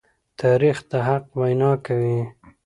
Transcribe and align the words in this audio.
تاریخ 0.39 0.77
د 0.89 0.91
حق 1.07 1.25
وینا 1.39 1.71
کوي. 1.85 2.19